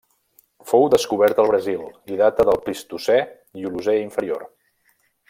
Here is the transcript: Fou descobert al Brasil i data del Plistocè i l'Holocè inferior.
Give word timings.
Fou 0.69 0.85
descobert 0.93 1.41
al 1.43 1.51
Brasil 1.51 1.83
i 2.15 2.19
data 2.23 2.47
del 2.49 2.59
Plistocè 2.65 3.19
i 3.61 3.67
l'Holocè 3.67 3.99
inferior. 4.07 4.47